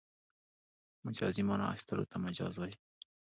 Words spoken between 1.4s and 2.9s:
مانا اخستلو ته مجاز وايي.